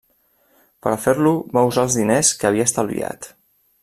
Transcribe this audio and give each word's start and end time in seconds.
Per 0.85 0.93
a 0.93 0.97
fer-lo 1.03 1.33
va 1.57 1.63
usar 1.73 1.85
els 1.89 1.99
diners 2.01 2.33
que 2.41 2.49
havia 2.51 2.67
estalviat. 2.71 3.29